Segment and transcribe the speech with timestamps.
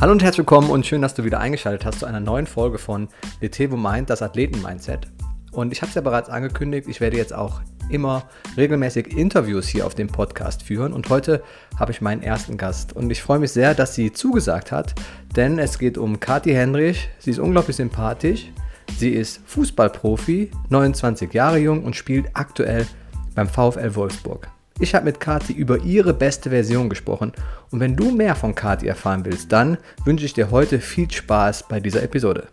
[0.00, 2.78] Hallo und herzlich willkommen und schön, dass du wieder eingeschaltet hast zu einer neuen Folge
[2.78, 3.08] von
[3.42, 5.06] Letevo Mind, das Athleten-Mindset.
[5.52, 8.22] Und ich habe es ja bereits angekündigt, ich werde jetzt auch immer
[8.56, 11.42] regelmäßig Interviews hier auf dem Podcast führen und heute
[11.78, 14.94] habe ich meinen ersten Gast und ich freue mich sehr, dass sie zugesagt hat,
[15.36, 17.10] denn es geht um Kathi Henrich.
[17.18, 18.50] Sie ist unglaublich sympathisch.
[18.96, 22.86] Sie ist Fußballprofi, 29 Jahre jung und spielt aktuell
[23.34, 24.48] beim VfL Wolfsburg.
[24.82, 27.32] Ich habe mit Kati über ihre beste Version gesprochen
[27.70, 29.76] und wenn du mehr von Kati erfahren willst, dann
[30.06, 32.48] wünsche ich dir heute viel Spaß bei dieser Episode.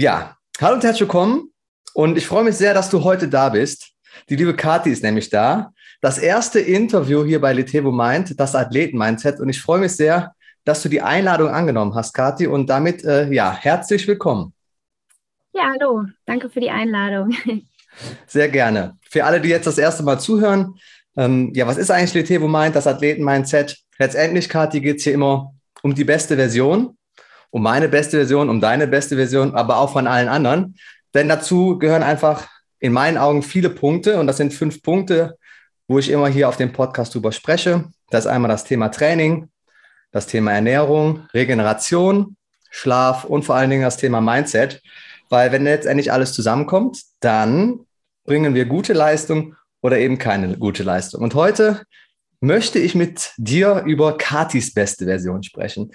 [0.00, 1.52] Ja, hallo und herzlich willkommen.
[1.92, 3.94] Und ich freue mich sehr, dass du heute da bist.
[4.28, 5.72] Die liebe Kathi ist nämlich da.
[6.00, 9.40] Das erste Interview hier bei Letevo Mind, das Athleten-Mindset.
[9.40, 12.46] Und ich freue mich sehr, dass du die Einladung angenommen hast, Kathi.
[12.46, 14.52] Und damit, äh, ja, herzlich willkommen.
[15.52, 16.04] Ja, hallo.
[16.26, 17.34] Danke für die Einladung.
[18.28, 18.96] Sehr gerne.
[19.10, 20.76] Für alle, die jetzt das erste Mal zuhören,
[21.16, 23.76] ähm, ja, was ist eigentlich Letevo Mind, das Athleten-Mindset?
[23.98, 25.52] Letztendlich, Kathi, geht es hier immer
[25.82, 26.96] um die beste Version
[27.50, 30.76] um meine beste Version, um deine beste Version, aber auch von allen anderen.
[31.14, 32.48] Denn dazu gehören einfach
[32.80, 35.36] in meinen Augen viele Punkte und das sind fünf Punkte,
[35.88, 37.84] wo ich immer hier auf dem Podcast drüber spreche.
[38.10, 39.48] Das ist einmal das Thema Training,
[40.12, 42.36] das Thema Ernährung, Regeneration,
[42.70, 44.82] Schlaf und vor allen Dingen das Thema Mindset.
[45.30, 47.80] Weil wenn letztendlich alles zusammenkommt, dann
[48.24, 51.22] bringen wir gute Leistung oder eben keine gute Leistung.
[51.22, 51.82] Und heute
[52.40, 55.90] möchte ich mit dir über Katis beste Version sprechen.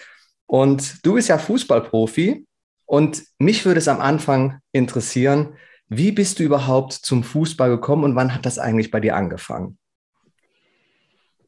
[0.45, 2.45] Und du bist ja Fußballprofi
[2.85, 5.55] und mich würde es am Anfang interessieren,
[5.87, 9.77] wie bist du überhaupt zum Fußball gekommen und wann hat das eigentlich bei dir angefangen?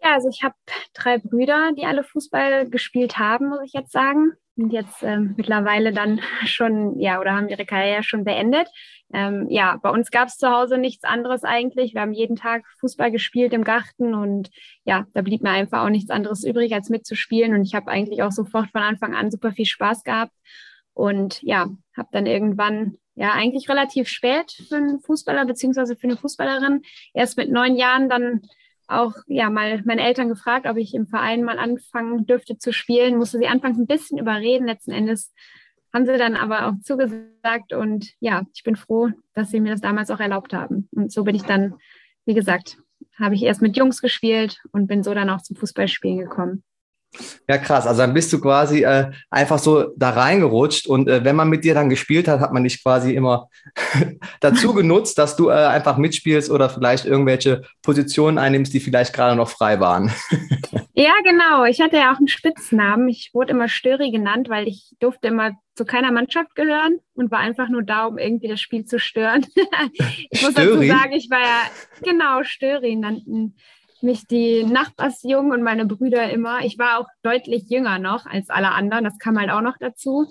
[0.04, 0.54] Ja, also ich habe
[0.94, 4.34] drei Brüder, die alle Fußball gespielt haben, muss ich jetzt sagen.
[4.56, 8.68] Und jetzt ähm, mittlerweile dann schon, ja, oder haben ihre Karriere schon beendet.
[9.14, 11.94] Ähm, ja, bei uns gab es zu Hause nichts anderes eigentlich.
[11.94, 14.50] Wir haben jeden Tag Fußball gespielt im Garten und
[14.84, 17.54] ja, da blieb mir einfach auch nichts anderes übrig, als mitzuspielen.
[17.54, 20.34] Und ich habe eigentlich auch sofort von Anfang an super viel Spaß gehabt.
[20.94, 26.18] Und ja, habe dann irgendwann, ja, eigentlich relativ spät für einen Fußballer beziehungsweise für eine
[26.18, 26.82] Fußballerin,
[27.14, 28.42] erst mit neun Jahren dann
[28.88, 33.18] auch ja mal meine Eltern gefragt, ob ich im Verein mal anfangen dürfte zu spielen.
[33.18, 34.68] Musste sie anfangs ein bisschen überreden.
[34.68, 35.34] Letzten Endes
[35.96, 39.80] haben sie dann aber auch zugesagt und ja, ich bin froh, dass sie mir das
[39.80, 40.90] damals auch erlaubt haben.
[40.92, 41.76] Und so bin ich dann,
[42.26, 42.78] wie gesagt,
[43.18, 46.66] habe ich erst mit Jungs gespielt und bin so dann auch zum Fußballspielen gekommen.
[47.48, 47.86] Ja, krass.
[47.86, 51.64] Also dann bist du quasi äh, einfach so da reingerutscht und äh, wenn man mit
[51.64, 53.50] dir dann gespielt hat, hat man dich quasi immer
[54.40, 59.36] dazu genutzt, dass du äh, einfach mitspielst oder vielleicht irgendwelche Positionen einnimmst, die vielleicht gerade
[59.36, 60.12] noch frei waren.
[60.94, 61.66] ja, genau.
[61.66, 63.08] Ich hatte ja auch einen Spitznamen.
[63.10, 67.40] Ich wurde immer Störi genannt, weil ich durfte immer zu keiner Mannschaft gehören und war
[67.40, 69.46] einfach nur da, um irgendwie das Spiel zu stören.
[70.30, 70.88] ich muss Störi?
[70.88, 71.62] dazu sagen, ich war ja
[72.02, 73.56] genau Störi nannten
[74.06, 76.64] mich die Nachbarsjungen und meine Brüder immer.
[76.64, 79.04] Ich war auch deutlich jünger noch als alle anderen.
[79.04, 80.28] Das kam halt auch noch dazu.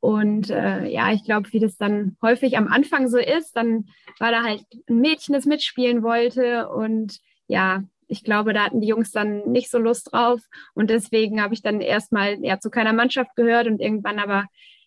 [0.00, 3.86] Und äh, ja, ich glaube, wie das dann häufig am Anfang so ist, dann
[4.18, 6.68] war da halt ein Mädchen, das mitspielen wollte.
[6.68, 10.40] Und ja, ich glaube, da hatten die Jungs dann nicht so Lust drauf.
[10.74, 14.44] Und deswegen habe ich dann erstmal ja, zu keiner Mannschaft gehört und irgendwann aber,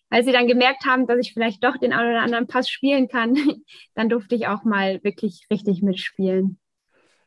[0.08, 3.08] als sie dann gemerkt haben, dass ich vielleicht doch den einen oder anderen Pass spielen
[3.08, 3.36] kann,
[3.94, 6.59] dann durfte ich auch mal wirklich richtig mitspielen.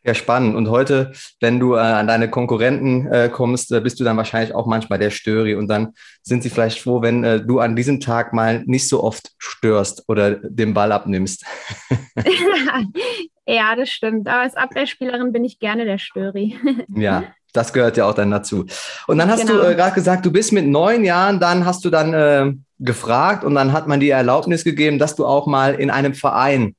[0.06, 0.56] Ja, spannend.
[0.56, 4.54] Und heute, wenn du äh, an deine Konkurrenten äh, kommst, äh, bist du dann wahrscheinlich
[4.54, 5.56] auch manchmal der Störi.
[5.56, 9.02] Und dann sind sie vielleicht froh, wenn äh, du an diesem Tag mal nicht so
[9.02, 11.46] oft störst oder den Ball abnimmst.
[13.48, 14.28] ja, das stimmt.
[14.28, 16.58] Aber als Abwehrspielerin bin ich gerne der Störi.
[16.96, 18.66] ja, das gehört ja auch dann dazu.
[19.08, 19.62] Und dann hast genau.
[19.62, 23.46] du äh, gerade gesagt, du bist mit neun Jahren, dann hast du dann äh, gefragt
[23.46, 26.76] und dann hat man die Erlaubnis gegeben, dass du auch mal in einem Verein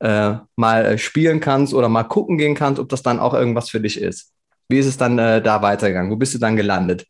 [0.00, 3.70] äh, mal äh, spielen kannst oder mal gucken gehen kannst, ob das dann auch irgendwas
[3.70, 4.32] für dich ist.
[4.68, 6.10] Wie ist es dann äh, da weitergegangen?
[6.10, 7.06] Wo bist du dann gelandet?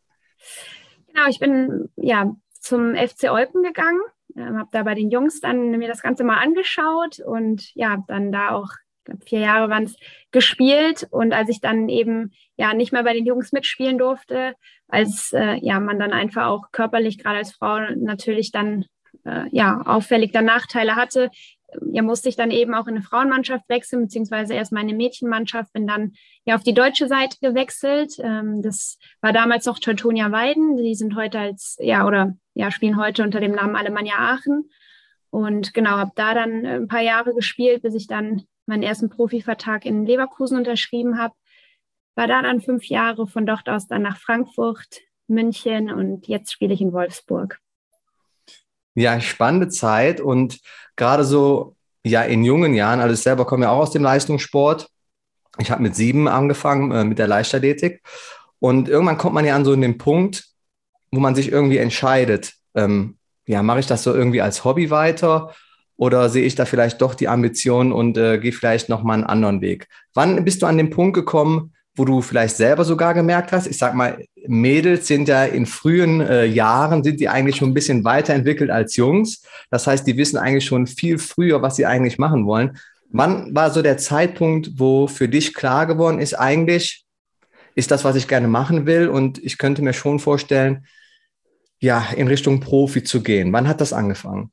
[1.07, 4.01] Genau, ich bin ja zum FC Eupen gegangen,
[4.35, 8.31] ähm, habe da bei den Jungs dann mir das Ganze mal angeschaut und ja, dann
[8.31, 8.69] da auch
[9.25, 9.95] vier Jahre waren es
[10.31, 14.55] gespielt und als ich dann eben ja nicht mehr bei den Jungs mitspielen durfte,
[14.87, 18.85] als äh, ja man dann einfach auch körperlich gerade als Frau natürlich dann
[19.25, 21.29] äh, ja auffällig dann Nachteile hatte,
[21.91, 25.87] ja, musste ich dann eben auch in eine Frauenmannschaft wechseln, beziehungsweise erst meine Mädchenmannschaft, bin
[25.87, 26.13] dann
[26.45, 28.15] ja auf die deutsche Seite gewechselt.
[28.19, 30.77] Ähm, das war damals noch Teutonia Weiden.
[30.77, 34.69] Die sind heute als, ja, oder ja, spielen heute unter dem Namen Alemannia Aachen.
[35.29, 39.85] Und genau, habe da dann ein paar Jahre gespielt, bis ich dann meinen ersten Profivertrag
[39.85, 41.33] in Leverkusen unterschrieben habe.
[42.15, 46.73] War da dann fünf Jahre, von dort aus dann nach Frankfurt, München und jetzt spiele
[46.73, 47.59] ich in Wolfsburg.
[48.95, 50.59] Ja, spannende Zeit und
[50.95, 54.89] gerade so ja in jungen Jahren, also ich selber komme ja auch aus dem Leistungssport.
[55.57, 58.01] Ich habe mit sieben angefangen äh, mit der Leichtathletik
[58.59, 60.45] und irgendwann kommt man ja an so den Punkt,
[61.11, 65.53] wo man sich irgendwie entscheidet, ähm, ja, mache ich das so irgendwie als Hobby weiter
[65.97, 69.23] oder sehe ich da vielleicht doch die Ambition und äh, gehe vielleicht noch mal einen
[69.23, 69.87] anderen Weg?
[70.13, 73.77] Wann bist du an den Punkt gekommen, wo du vielleicht selber sogar gemerkt hast, ich
[73.77, 78.03] sag mal, Mädels sind ja in frühen äh, Jahren, sind die eigentlich schon ein bisschen
[78.03, 79.43] weiterentwickelt als Jungs.
[79.69, 82.77] Das heißt, die wissen eigentlich schon viel früher, was sie eigentlich machen wollen.
[83.09, 87.05] Wann war so der Zeitpunkt, wo für dich klar geworden ist, eigentlich
[87.75, 90.85] ist das, was ich gerne machen will und ich könnte mir schon vorstellen,
[91.79, 93.51] ja, in Richtung Profi zu gehen.
[93.53, 94.51] Wann hat das angefangen?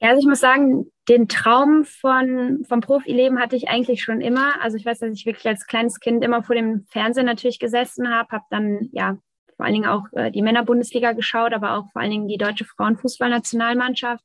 [0.00, 4.60] Ja, also ich muss sagen, den Traum von, vom Profileben hatte ich eigentlich schon immer.
[4.62, 8.08] Also ich weiß, dass ich wirklich als kleines Kind immer vor dem Fernsehen natürlich gesessen
[8.08, 9.18] habe, habe dann ja
[9.56, 12.64] vor allen Dingen auch äh, die Männerbundesliga geschaut, aber auch vor allen Dingen die deutsche
[12.64, 14.24] Frauenfußballnationalmannschaft.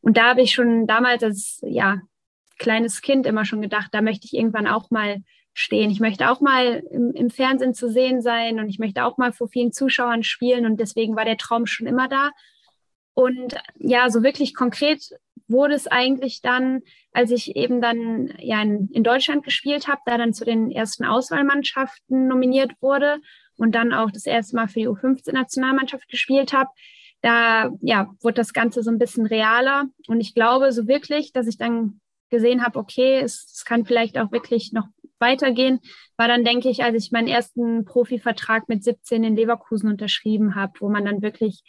[0.00, 2.00] Und da habe ich schon damals als ja,
[2.58, 5.18] kleines Kind immer schon gedacht, da möchte ich irgendwann auch mal
[5.54, 5.90] stehen.
[5.90, 9.32] Ich möchte auch mal im, im Fernsehen zu sehen sein und ich möchte auch mal
[9.32, 10.66] vor vielen Zuschauern spielen.
[10.66, 12.30] Und deswegen war der Traum schon immer da.
[13.14, 15.10] Und ja, so wirklich konkret
[15.52, 16.80] wurde es eigentlich dann,
[17.12, 21.04] als ich eben dann ja in, in Deutschland gespielt habe, da dann zu den ersten
[21.04, 23.18] Auswahlmannschaften nominiert wurde
[23.56, 26.70] und dann auch das erste Mal für die U15-Nationalmannschaft gespielt habe.
[27.20, 29.84] Da ja, wurde das Ganze so ein bisschen realer.
[30.08, 32.00] Und ich glaube so wirklich, dass ich dann
[32.30, 34.86] gesehen habe, okay, es, es kann vielleicht auch wirklich noch
[35.20, 35.78] weitergehen,
[36.16, 40.72] war dann, denke ich, als ich meinen ersten Profivertrag mit 17 in Leverkusen unterschrieben habe,
[40.80, 41.62] wo man dann wirklich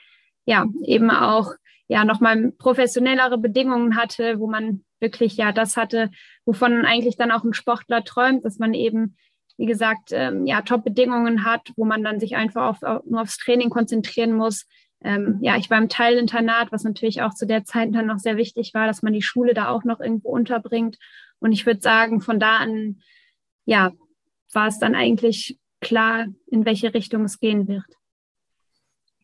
[0.45, 1.53] ja, eben auch
[1.93, 6.09] ja nochmal professionellere Bedingungen hatte, wo man wirklich ja das hatte,
[6.43, 9.15] wovon eigentlich dann auch ein Sportler träumt, dass man eben,
[9.57, 13.37] wie gesagt, ähm, ja, Top-Bedingungen hat, wo man dann sich einfach auf, auf, nur aufs
[13.37, 14.65] Training konzentrieren muss.
[15.03, 18.37] Ähm, ja, ich war im Teilinternat, was natürlich auch zu der Zeit dann noch sehr
[18.37, 20.97] wichtig war, dass man die Schule da auch noch irgendwo unterbringt.
[21.37, 23.01] Und ich würde sagen, von da an,
[23.65, 23.91] ja,
[24.51, 27.85] war es dann eigentlich klar, in welche Richtung es gehen wird.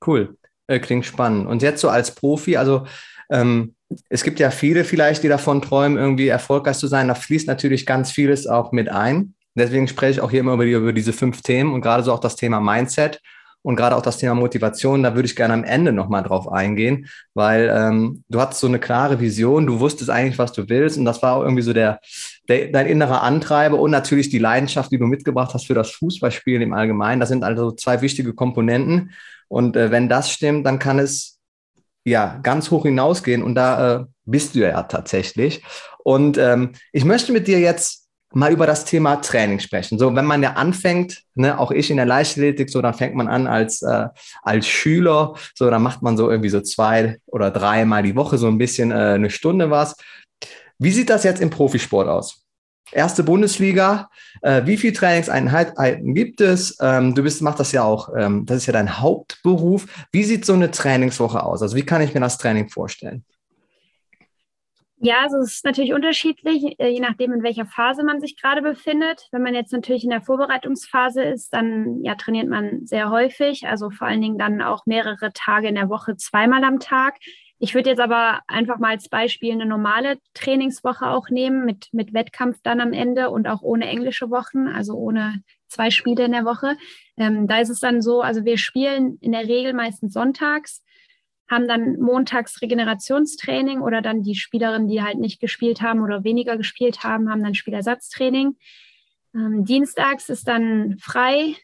[0.05, 0.37] Cool.
[0.69, 1.47] Äh, klingt spannend.
[1.47, 2.85] Und jetzt so als Profi, also
[3.31, 3.73] ähm,
[4.07, 7.07] es gibt ja viele vielleicht, die davon träumen, irgendwie erfolgreich zu sein.
[7.07, 9.33] Da fließt natürlich ganz vieles auch mit ein.
[9.55, 12.13] Deswegen spreche ich auch hier immer über, die, über diese fünf Themen und gerade so
[12.13, 13.19] auch das Thema Mindset
[13.63, 15.01] und gerade auch das Thema Motivation.
[15.01, 18.77] Da würde ich gerne am Ende nochmal drauf eingehen, weil ähm, du hattest so eine
[18.77, 21.99] klare Vision, du wusstest eigentlich, was du willst und das war auch irgendwie so der,
[22.47, 26.61] der, dein innerer Antreiber und natürlich die Leidenschaft, die du mitgebracht hast für das Fußballspielen
[26.61, 27.19] im Allgemeinen.
[27.19, 29.09] Das sind also zwei wichtige Komponenten.
[29.49, 31.39] Und äh, wenn das stimmt, dann kann es
[32.05, 35.61] ja ganz hoch hinausgehen und da äh, bist du ja tatsächlich.
[36.03, 39.97] Und ähm, ich möchte mit dir jetzt mal über das Thema Training sprechen.
[39.97, 43.27] So, wenn man ja anfängt, ne, auch ich in der Leichtathletik, so, dann fängt man
[43.27, 44.07] an als, äh,
[44.43, 48.47] als Schüler, so, dann macht man so irgendwie so zwei oder dreimal die Woche so
[48.47, 49.95] ein bisschen äh, eine Stunde was.
[50.77, 52.45] Wie sieht das jetzt im Profisport aus?
[52.91, 54.09] Erste Bundesliga.
[54.41, 56.77] Äh, wie viele Trainingseinheiten gibt es?
[56.81, 59.85] Ähm, du bist, machst das ja auch, ähm, das ist ja dein Hauptberuf.
[60.11, 61.61] Wie sieht so eine Trainingswoche aus?
[61.61, 63.23] Also wie kann ich mir das Training vorstellen?
[65.01, 68.61] Ja, also es ist natürlich unterschiedlich, äh, je nachdem, in welcher Phase man sich gerade
[68.61, 69.29] befindet.
[69.31, 73.91] Wenn man jetzt natürlich in der Vorbereitungsphase ist, dann ja, trainiert man sehr häufig, also
[73.91, 77.15] vor allen Dingen dann auch mehrere Tage in der Woche, zweimal am Tag.
[77.61, 82.13] Ich würde jetzt aber einfach mal als Beispiel eine normale Trainingswoche auch nehmen, mit, mit
[82.13, 86.45] Wettkampf dann am Ende und auch ohne englische Wochen, also ohne zwei Spiele in der
[86.45, 86.77] Woche.
[87.17, 90.83] Ähm, da ist es dann so, also wir spielen in der Regel meistens sonntags,
[91.49, 96.55] haben dann montags Regenerationstraining oder dann die Spielerinnen, die halt nicht gespielt haben oder weniger
[96.55, 98.55] gespielt haben, haben dann Spielersatztraining.
[99.35, 101.55] Ähm, dienstags ist dann frei.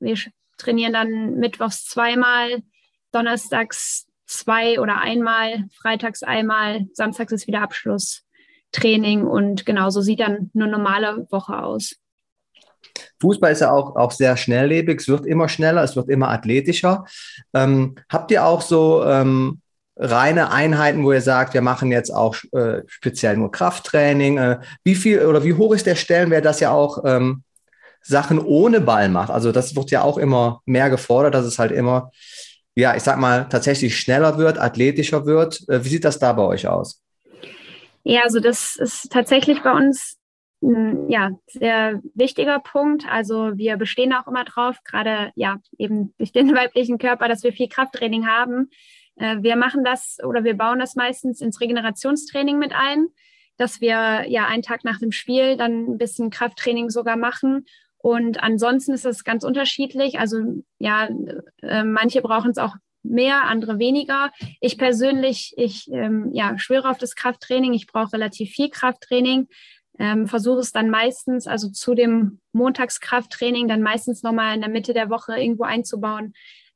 [0.00, 0.16] Wir
[0.56, 2.62] trainieren dann mittwochs zweimal,
[3.12, 10.50] donnerstags zwei oder einmal, freitags einmal, samstags ist wieder Abschlusstraining und genau so sieht dann
[10.54, 11.96] eine normale Woche aus.
[13.20, 17.04] Fußball ist ja auch, auch sehr schnelllebig, es wird immer schneller, es wird immer athletischer.
[17.54, 19.60] Ähm, habt ihr auch so ähm,
[19.96, 24.38] reine Einheiten, wo ihr sagt, wir machen jetzt auch äh, speziell nur Krafttraining?
[24.38, 27.42] Äh, wie viel oder wie hoch ist der Stellenwert, dass ihr auch ähm,
[28.02, 29.30] Sachen ohne Ball macht?
[29.30, 32.10] Also das wird ja auch immer mehr gefordert, dass es halt immer
[32.74, 35.68] ja, ich sag mal, tatsächlich schneller wird, athletischer wird.
[35.68, 37.02] Äh, wie sieht das da bei euch aus?
[38.02, 40.18] Ja, also das ist tatsächlich bei uns
[40.62, 43.06] ein ja, sehr wichtiger Punkt.
[43.08, 47.52] Also wir bestehen auch immer drauf, gerade ja eben durch den weiblichen Körper, dass wir
[47.52, 48.70] viel Krafttraining haben.
[49.16, 53.06] Äh, wir machen das oder wir bauen das meistens ins Regenerationstraining mit ein.
[53.56, 57.66] dass wir ja einen Tag nach dem Spiel dann ein bisschen Krafttraining sogar machen.
[58.04, 60.18] Und ansonsten ist es ganz unterschiedlich.
[60.18, 61.08] Also ja,
[61.62, 64.30] äh, manche brauchen es auch mehr, andere weniger.
[64.60, 67.72] Ich persönlich, ich ähm, ja, schwöre auf das Krafttraining.
[67.72, 69.48] Ich brauche relativ viel Krafttraining.
[69.98, 74.92] Ähm, versuche es dann meistens, also zu dem Montagskrafttraining, dann meistens nochmal in der Mitte
[74.92, 76.34] der Woche irgendwo einzubauen.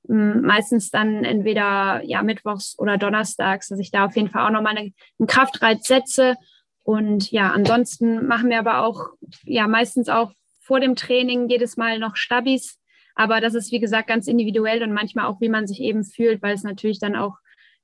[0.08, 4.52] Ähm, meistens dann entweder ja mittwochs oder donnerstags, dass ich da auf jeden Fall auch
[4.52, 6.36] nochmal eine, einen Kraftreiz setze.
[6.84, 9.10] Und ja, ansonsten machen wir aber auch
[9.44, 10.32] ja meistens auch
[10.68, 12.78] vor dem Training jedes Mal noch Stabis.
[13.14, 16.42] Aber das ist, wie gesagt, ganz individuell und manchmal auch, wie man sich eben fühlt,
[16.42, 17.38] weil es natürlich dann auch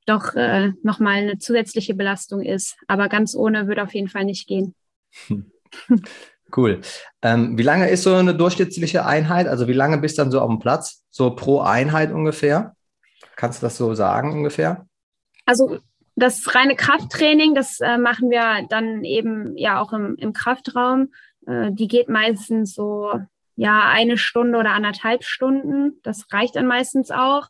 [0.07, 2.77] doch äh, nochmal eine zusätzliche Belastung ist.
[2.87, 4.75] Aber ganz ohne würde auf jeden Fall nicht gehen.
[6.57, 6.83] Cool.
[7.21, 9.49] Ähm, wie lange ist so eine durchschnittliche Einheit?
[9.49, 11.03] Also wie lange bist du dann so auf dem Platz?
[11.11, 12.77] So pro Einheit ungefähr?
[13.35, 14.87] Kannst du das so sagen ungefähr?
[15.47, 15.79] Also
[16.15, 21.09] das reine Krafttraining, das äh, machen wir dann eben ja auch im, im Kraftraum.
[21.47, 23.13] Äh, die geht meistens so
[23.57, 26.01] ja eine Stunde oder anderthalb Stunden.
[26.03, 27.49] Das reicht dann meistens auch.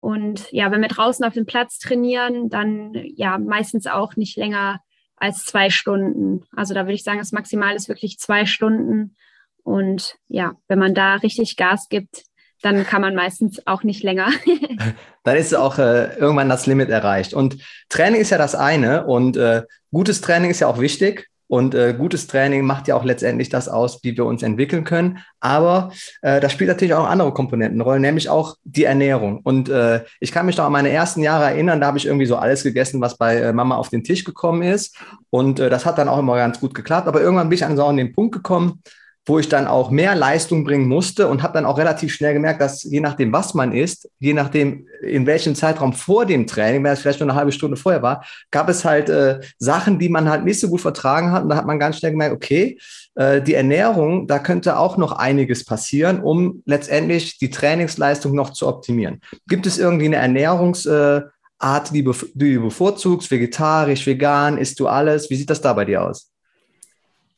[0.00, 4.80] Und ja, wenn wir draußen auf dem Platz trainieren, dann ja meistens auch nicht länger
[5.16, 6.44] als zwei Stunden.
[6.54, 9.16] Also da würde ich sagen, das Maximal ist wirklich zwei Stunden.
[9.64, 12.24] Und ja, wenn man da richtig Gas gibt,
[12.62, 14.30] dann kann man meistens auch nicht länger.
[15.24, 17.34] dann ist auch äh, irgendwann das Limit erreicht.
[17.34, 21.27] Und Training ist ja das eine und äh, gutes Training ist ja auch wichtig.
[21.48, 25.18] Und äh, gutes Training macht ja auch letztendlich das aus, wie wir uns entwickeln können.
[25.40, 25.90] Aber
[26.22, 29.40] äh, da spielt natürlich auch andere Komponenten Rolle, nämlich auch die Ernährung.
[29.42, 32.26] Und äh, ich kann mich noch an meine ersten Jahre erinnern, da habe ich irgendwie
[32.26, 34.96] so alles gegessen, was bei äh, Mama auf den Tisch gekommen ist.
[35.30, 37.08] Und äh, das hat dann auch immer ganz gut geklappt.
[37.08, 38.82] Aber irgendwann bin ich an so an den Punkt gekommen,
[39.28, 42.60] wo ich dann auch mehr Leistung bringen musste und habe dann auch relativ schnell gemerkt,
[42.60, 46.92] dass je nachdem, was man isst, je nachdem, in welchem Zeitraum vor dem Training, wenn
[46.92, 50.28] es vielleicht nur eine halbe Stunde vorher war, gab es halt äh, Sachen, die man
[50.28, 51.42] halt nicht so gut vertragen hat.
[51.42, 52.78] Und da hat man ganz schnell gemerkt, okay,
[53.16, 58.66] äh, die Ernährung, da könnte auch noch einiges passieren, um letztendlich die Trainingsleistung noch zu
[58.66, 59.20] optimieren.
[59.46, 65.28] Gibt es irgendwie eine Ernährungsart, äh, die, die du bevorzugst, vegetarisch, vegan, isst du alles?
[65.28, 66.32] Wie sieht das da bei dir aus?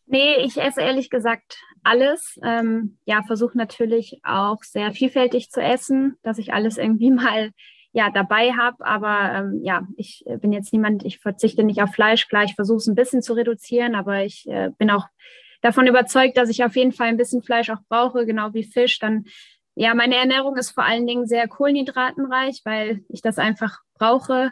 [0.06, 2.38] Nee, ich esse ehrlich gesagt alles.
[2.44, 7.50] Ähm, ja, versuche natürlich auch sehr vielfältig zu essen, dass ich alles irgendwie mal
[7.92, 8.84] ja dabei habe.
[8.84, 12.28] Aber ähm, ja, ich äh, bin jetzt niemand, ich verzichte nicht auf Fleisch.
[12.28, 15.06] Klar, ich versuche es ein bisschen zu reduzieren, aber ich äh, bin auch
[15.62, 18.98] davon überzeugt, dass ich auf jeden Fall ein bisschen Fleisch auch brauche, genau wie Fisch.
[18.98, 19.24] Dann
[19.74, 24.50] ja, meine Ernährung ist vor allen Dingen sehr kohlenhydratenreich, weil ich das einfach brauche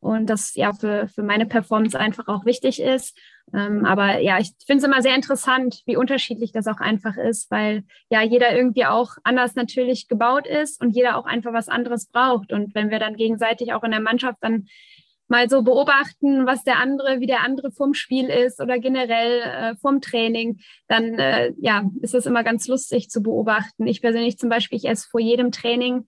[0.00, 3.16] und das ja für, für meine Performance einfach auch wichtig ist.
[3.54, 7.50] Ähm, aber ja, ich finde es immer sehr interessant, wie unterschiedlich das auch einfach ist,
[7.50, 12.06] weil ja jeder irgendwie auch anders natürlich gebaut ist und jeder auch einfach was anderes
[12.06, 12.52] braucht.
[12.52, 14.66] Und wenn wir dann gegenseitig auch in der Mannschaft dann
[15.28, 19.76] mal so beobachten, was der andere, wie der andere vorm Spiel ist oder generell äh,
[19.76, 23.86] vorm Training, dann äh, ja, ist es immer ganz lustig zu beobachten.
[23.86, 26.06] Ich persönlich zum Beispiel, ich esse vor jedem Training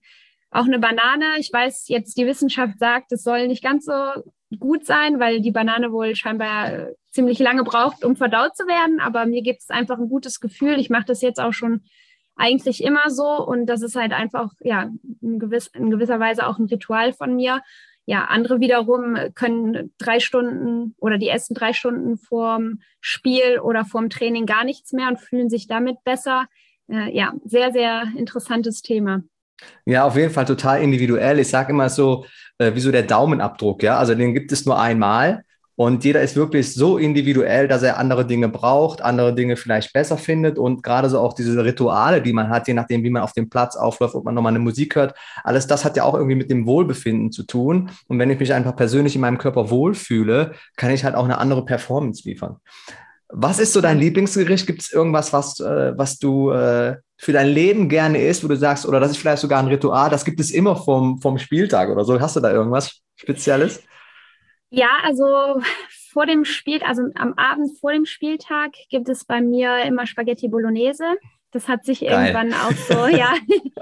[0.49, 1.37] auch eine Banane.
[1.39, 3.93] Ich weiß jetzt, die Wissenschaft sagt, es soll nicht ganz so
[4.59, 8.99] gut sein, weil die Banane wohl scheinbar äh, ziemlich lange braucht, um verdaut zu werden.
[8.99, 10.79] Aber mir gibt es einfach ein gutes Gefühl.
[10.79, 11.81] Ich mache das jetzt auch schon
[12.35, 14.89] eigentlich immer so und das ist halt einfach ja
[15.21, 17.61] in, gewiss, in gewisser Weise auch ein Ritual von mir.
[18.05, 24.09] Ja, andere wiederum können drei Stunden oder die essen drei Stunden vorm Spiel oder vorm
[24.09, 26.47] Training gar nichts mehr und fühlen sich damit besser.
[26.89, 29.21] Äh, ja, sehr, sehr interessantes Thema.
[29.85, 31.39] Ja, auf jeden Fall total individuell.
[31.39, 32.25] Ich sage immer so,
[32.57, 33.97] äh, wie so der Daumenabdruck, ja.
[33.97, 35.43] Also den gibt es nur einmal
[35.81, 40.15] und jeder ist wirklich so individuell, dass er andere Dinge braucht, andere Dinge vielleicht besser
[40.15, 43.33] findet und gerade so auch diese Rituale, die man hat, je nachdem, wie man auf
[43.33, 46.35] dem Platz aufläuft, ob man nochmal eine Musik hört, alles das hat ja auch irgendwie
[46.35, 47.89] mit dem Wohlbefinden zu tun.
[48.07, 51.39] Und wenn ich mich einfach persönlich in meinem Körper wohlfühle, kann ich halt auch eine
[51.39, 52.57] andere Performance liefern.
[53.33, 54.67] Was ist so dein Lieblingsgericht?
[54.67, 58.57] Gibt es irgendwas, was, äh, was du äh, für dein Leben gerne isst, wo du
[58.57, 61.89] sagst, oder das ist vielleicht sogar ein Ritual, das gibt es immer vom, vom Spieltag
[61.89, 62.19] oder so?
[62.19, 63.83] Hast du da irgendwas Spezielles?
[64.71, 65.61] Ja, also
[66.11, 70.47] vor dem Spiel, also am Abend vor dem Spieltag gibt es bei mir immer Spaghetti
[70.47, 71.15] Bolognese.
[71.51, 72.33] Das hat sich Geil.
[72.33, 73.33] irgendwann auch so, ja,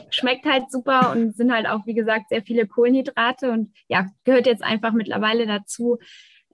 [0.10, 4.48] schmeckt halt super und sind halt auch, wie gesagt, sehr viele Kohlenhydrate und ja, gehört
[4.48, 6.00] jetzt einfach mittlerweile dazu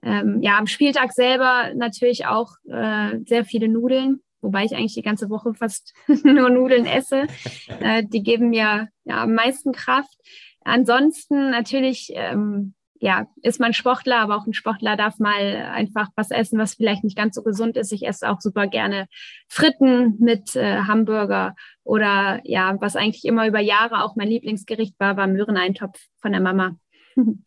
[0.06, 5.02] ähm, ja, am Spieltag selber natürlich auch äh, sehr viele Nudeln, wobei ich eigentlich die
[5.02, 7.26] ganze Woche fast nur Nudeln esse.
[7.80, 10.16] Äh, die geben mir ja am meisten Kraft.
[10.62, 16.30] Ansonsten natürlich, ähm, ja, ist man Sportler, aber auch ein Sportler darf mal einfach was
[16.30, 17.92] essen, was vielleicht nicht ganz so gesund ist.
[17.92, 19.08] Ich esse auch super gerne
[19.48, 25.16] Fritten mit äh, Hamburger oder ja, was eigentlich immer über Jahre auch mein Lieblingsgericht war,
[25.16, 26.76] war Möhreneintopf von der Mama.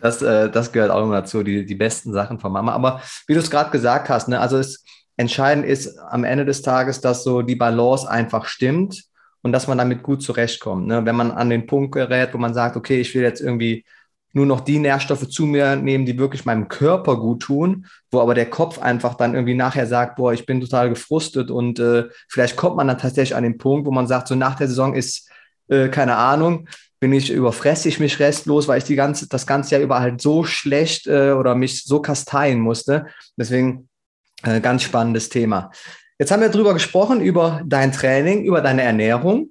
[0.00, 2.72] Das, äh, das gehört auch immer dazu, die, die besten Sachen von Mama.
[2.72, 4.84] Aber wie du es gerade gesagt hast, ne, also es
[5.16, 9.04] entscheidend ist am Ende des Tages, dass so die Balance einfach stimmt
[9.42, 10.86] und dass man damit gut zurechtkommt.
[10.86, 11.04] Ne?
[11.04, 13.84] Wenn man an den Punkt gerät, wo man sagt, okay, ich will jetzt irgendwie
[14.32, 18.34] nur noch die Nährstoffe zu mir nehmen, die wirklich meinem Körper gut tun, wo aber
[18.34, 22.54] der Kopf einfach dann irgendwie nachher sagt, boah, ich bin total gefrustet und äh, vielleicht
[22.56, 25.30] kommt man dann tatsächlich an den Punkt, wo man sagt, so nach der Saison ist,
[25.68, 26.68] äh, keine Ahnung,
[27.00, 30.20] bin ich, überfresse ich mich restlos, weil ich die ganze, das ganze Jahr über halt
[30.20, 33.06] so schlecht äh, oder mich so kasteien musste.
[33.36, 33.88] Deswegen
[34.42, 35.70] äh, ganz spannendes Thema.
[36.18, 39.50] Jetzt haben wir darüber gesprochen, über dein Training, über deine Ernährung.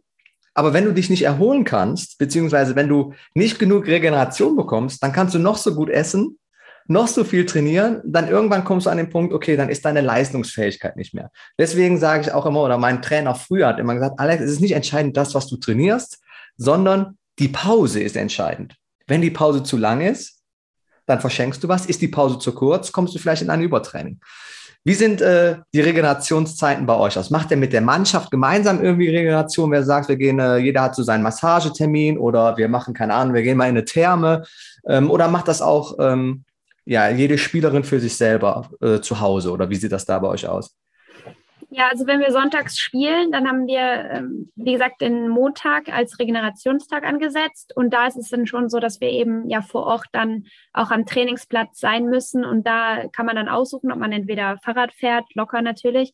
[0.56, 5.12] Aber wenn du dich nicht erholen kannst, beziehungsweise wenn du nicht genug Regeneration bekommst, dann
[5.12, 6.40] kannst du noch so gut essen,
[6.88, 10.02] noch so viel trainieren, dann irgendwann kommst du an den Punkt, okay, dann ist deine
[10.02, 11.32] Leistungsfähigkeit nicht mehr.
[11.58, 14.62] Deswegen sage ich auch immer, oder mein Trainer früher hat immer gesagt, Alex, es ist
[14.62, 16.20] nicht entscheidend das, was du trainierst,
[16.58, 18.76] sondern die Pause ist entscheidend.
[19.08, 20.42] Wenn die Pause zu lang ist,
[21.06, 21.86] dann verschenkst du was.
[21.86, 24.20] Ist die Pause zu kurz, kommst du vielleicht in ein Übertraining.
[24.88, 27.32] Wie sind äh, die Regenerationszeiten bei euch aus?
[27.32, 29.72] Macht ihr mit der Mannschaft gemeinsam irgendwie Regeneration?
[29.72, 33.34] Wer sagt, wir gehen, äh, jeder hat so seinen Massagetermin oder wir machen, keine Ahnung,
[33.34, 34.44] wir gehen mal in eine Therme?
[34.88, 36.46] Ähm, oder macht das auch ähm,
[36.86, 39.52] ja, jede Spielerin für sich selber äh, zu Hause?
[39.52, 40.76] Oder wie sieht das da bei euch aus?
[41.72, 46.20] Ja, also wenn wir sonntags spielen, dann haben wir, ähm, wie gesagt, den Montag als
[46.20, 47.76] Regenerationstag angesetzt.
[47.76, 50.92] Und da ist es dann schon so, dass wir eben ja vor Ort dann auch
[50.92, 52.46] am Trainingsplatz sein müssen.
[52.46, 56.14] Und da kann man dann aussuchen, ob man entweder Fahrrad fährt, locker natürlich,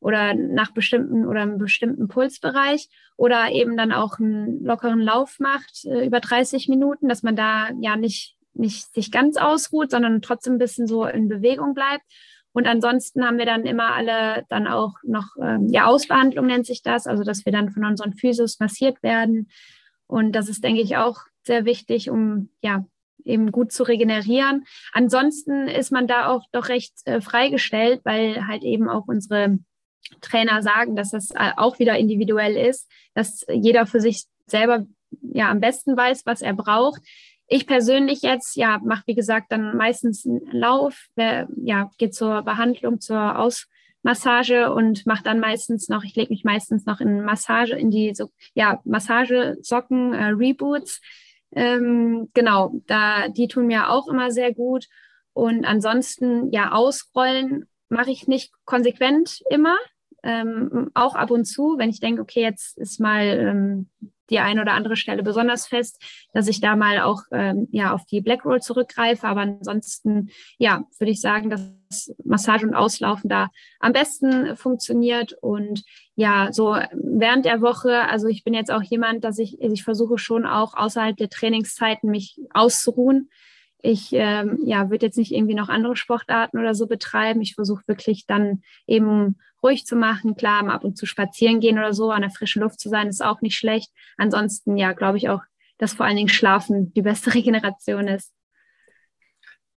[0.00, 5.84] oder nach bestimmten oder einem bestimmten Pulsbereich oder eben dann auch einen lockeren Lauf macht
[5.84, 10.54] äh, über 30 Minuten, dass man da ja nicht, nicht sich ganz ausruht, sondern trotzdem
[10.54, 12.04] ein bisschen so in Bewegung bleibt.
[12.52, 16.82] Und ansonsten haben wir dann immer alle dann auch noch, ähm, ja, Ausbehandlung nennt sich
[16.82, 19.48] das, also dass wir dann von unseren Physios massiert werden.
[20.06, 22.84] Und das ist, denke ich, auch sehr wichtig, um ja
[23.24, 24.64] eben gut zu regenerieren.
[24.92, 29.58] Ansonsten ist man da auch doch recht äh, freigestellt, weil halt eben auch unsere
[30.20, 34.86] Trainer sagen, dass das äh, auch wieder individuell ist, dass jeder für sich selber
[35.22, 37.02] ja am besten weiß, was er braucht.
[37.50, 43.00] Ich persönlich jetzt, ja, mache wie gesagt dann meistens einen Lauf, ja, geht zur Behandlung,
[43.00, 47.90] zur Ausmassage und mache dann meistens noch, ich lege mich meistens noch in Massage, in
[47.90, 51.00] die so, ja, Massagesocken, äh, Reboots.
[51.52, 54.86] Ähm, genau, da, die tun mir auch immer sehr gut.
[55.32, 59.76] Und ansonsten, ja, ausrollen mache ich nicht konsequent immer.
[60.22, 63.88] Ähm, auch ab und zu, wenn ich denke, okay, jetzt ist mal ähm,
[64.30, 68.04] die eine oder andere Stelle besonders fest, dass ich da mal auch ähm, ja auf
[68.06, 69.26] die Black Roll zurückgreife.
[69.26, 73.48] Aber ansonsten, ja, würde ich sagen, dass Massage und Auslaufen da
[73.80, 75.34] am besten funktioniert.
[75.40, 79.84] Und ja, so während der Woche, also ich bin jetzt auch jemand, dass ich, ich
[79.84, 83.30] versuche schon auch außerhalb der Trainingszeiten mich auszuruhen.
[83.80, 87.40] Ich ähm, ja, würde jetzt nicht irgendwie noch andere Sportarten oder so betreiben.
[87.40, 90.36] Ich versuche wirklich dann eben ruhig zu machen.
[90.36, 93.24] Klar, ab und zu spazieren gehen oder so, an der frischen Luft zu sein, ist
[93.24, 93.92] auch nicht schlecht.
[94.16, 95.42] Ansonsten, ja, glaube ich auch,
[95.78, 98.32] dass vor allen Dingen Schlafen die beste Regeneration ist.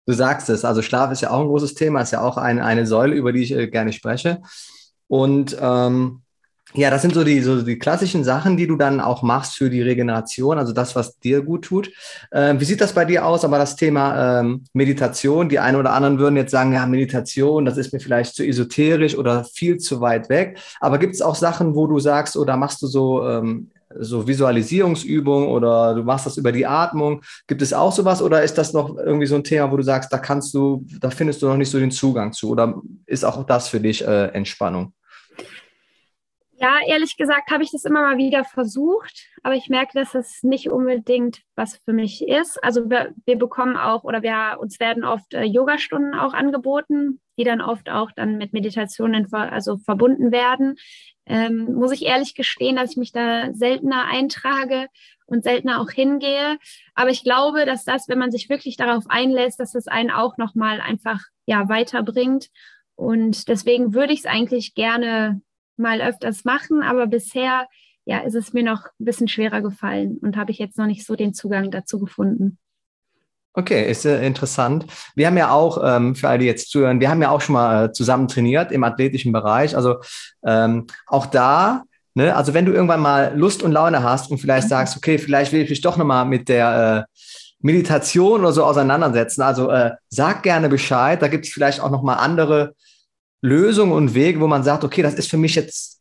[0.04, 2.64] Du sagst es, also Schlaf ist ja auch ein großes Thema, ist ja auch eine,
[2.64, 4.42] eine Säule, über die ich äh, gerne spreche.
[5.06, 6.21] Und ähm,
[6.74, 9.68] ja, das sind so die, so die klassischen Sachen, die du dann auch machst für
[9.68, 11.90] die Regeneration, also das, was dir gut tut.
[12.32, 13.44] Ähm, wie sieht das bei dir aus?
[13.44, 17.76] Aber das Thema ähm, Meditation, die einen oder anderen würden jetzt sagen, ja, Meditation, das
[17.76, 20.58] ist mir vielleicht zu esoterisch oder viel zu weit weg.
[20.80, 25.48] Aber gibt es auch Sachen, wo du sagst, oder machst du so, ähm, so Visualisierungsübungen
[25.48, 27.20] oder du machst das über die Atmung?
[27.46, 30.10] Gibt es auch sowas oder ist das noch irgendwie so ein Thema, wo du sagst,
[30.10, 32.48] da kannst du, da findest du noch nicht so den Zugang zu?
[32.48, 34.94] Oder ist auch das für dich äh, Entspannung?
[36.62, 40.44] Ja, ehrlich gesagt habe ich das immer mal wieder versucht, aber ich merke, dass es
[40.44, 42.62] nicht unbedingt was für mich ist.
[42.62, 47.42] Also wir, wir bekommen auch oder wir uns werden oft äh, Yogastunden auch angeboten, die
[47.42, 50.76] dann oft auch dann mit Meditationen also verbunden werden.
[51.26, 54.86] Ähm, muss ich ehrlich gestehen, dass ich mich da seltener eintrage
[55.26, 56.58] und seltener auch hingehe.
[56.94, 60.36] Aber ich glaube, dass das, wenn man sich wirklich darauf einlässt, dass es einen auch
[60.36, 62.50] nochmal einfach ja weiterbringt.
[62.94, 65.42] Und deswegen würde ich es eigentlich gerne
[65.76, 67.66] mal öfters machen, aber bisher
[68.04, 71.06] ja, ist es mir noch ein bisschen schwerer gefallen und habe ich jetzt noch nicht
[71.06, 72.58] so den Zugang dazu gefunden.
[73.54, 74.86] Okay, ist äh, interessant.
[75.14, 77.52] Wir haben ja auch, ähm, für alle, die jetzt zuhören, wir haben ja auch schon
[77.52, 79.76] mal äh, zusammen trainiert im athletischen Bereich.
[79.76, 79.96] Also
[80.44, 81.82] ähm, auch da,
[82.14, 84.70] ne, also wenn du irgendwann mal Lust und Laune hast und vielleicht mhm.
[84.70, 87.18] sagst, okay, vielleicht will ich mich doch nochmal mit der äh,
[87.60, 89.42] Meditation oder so auseinandersetzen.
[89.42, 91.20] Also äh, sag gerne Bescheid.
[91.20, 92.74] Da gibt es vielleicht auch nochmal andere
[93.42, 96.00] Lösungen und Wege, wo man sagt, okay, das ist für mich jetzt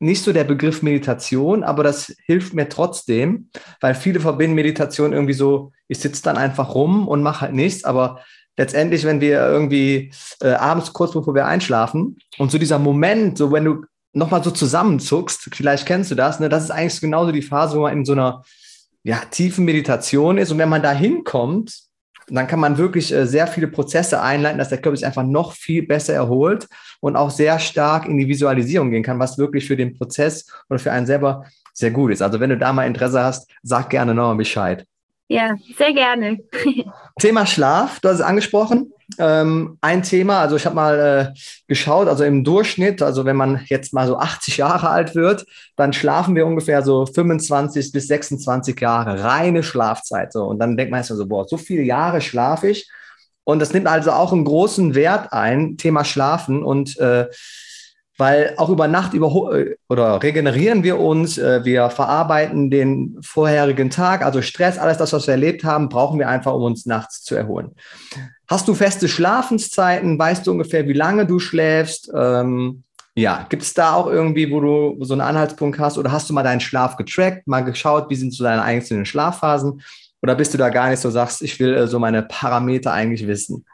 [0.00, 3.48] nicht so der Begriff Meditation, aber das hilft mir trotzdem,
[3.80, 7.84] weil viele verbinden Meditation irgendwie so, ich sitze dann einfach rum und mache halt nichts,
[7.84, 8.20] aber
[8.56, 13.52] letztendlich, wenn wir irgendwie äh, abends kurz bevor wir einschlafen und so dieser Moment, so
[13.52, 17.42] wenn du nochmal so zusammenzuckst, vielleicht kennst du das, ne, das ist eigentlich genauso die
[17.42, 18.42] Phase, wo man in so einer
[19.04, 20.50] ja, tiefen Meditation ist.
[20.50, 21.78] Und wenn man da hinkommt,
[22.28, 25.52] dann kann man wirklich äh, sehr viele Prozesse einleiten, dass der Körper sich einfach noch
[25.52, 26.68] viel besser erholt
[27.00, 30.78] und auch sehr stark in die Visualisierung gehen kann, was wirklich für den Prozess oder
[30.78, 32.22] für einen selber sehr gut ist.
[32.22, 34.86] Also wenn du da mal Interesse hast, sag gerne nochmal Bescheid.
[35.28, 36.38] Ja, sehr gerne.
[37.18, 38.92] Thema Schlaf, du hast es angesprochen.
[39.18, 43.62] Ähm, ein Thema, also ich habe mal äh, geschaut, also im Durchschnitt, also wenn man
[43.66, 45.44] jetzt mal so 80 Jahre alt wird,
[45.76, 50.32] dann schlafen wir ungefähr so 25 bis 26 Jahre, reine Schlafzeit.
[50.32, 50.44] So.
[50.44, 52.90] Und dann denkt man erstmal so, boah, so viele Jahre schlafe ich.
[53.44, 56.62] Und das nimmt also auch einen großen Wert ein, Thema Schlafen.
[56.62, 57.28] Und äh,
[58.16, 59.32] weil auch über Nacht über
[59.88, 65.26] oder regenerieren wir uns, äh, wir verarbeiten den vorherigen Tag, also Stress, alles das, was
[65.26, 67.72] wir erlebt haben, brauchen wir einfach, um uns nachts zu erholen.
[68.48, 70.18] Hast du feste Schlafenszeiten?
[70.18, 72.10] Weißt du ungefähr, wie lange du schläfst?
[72.14, 72.84] Ähm,
[73.16, 76.34] ja, gibt es da auch irgendwie, wo du so einen Anhaltspunkt hast oder hast du
[76.34, 79.80] mal deinen Schlaf getrackt, mal geschaut, wie sind so deine einzelnen Schlafphasen?
[80.22, 83.26] Oder bist du da gar nicht so, sagst, ich will äh, so meine Parameter eigentlich
[83.26, 83.64] wissen?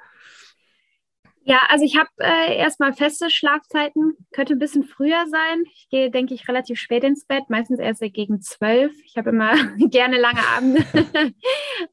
[1.42, 5.62] Ja, also ich habe äh, erstmal feste Schlafzeiten, könnte ein bisschen früher sein.
[5.74, 8.92] Ich gehe, denke ich, relativ spät ins Bett, meistens erst gegen zwölf.
[9.06, 9.52] Ich habe immer
[9.88, 10.84] gerne lange Abende.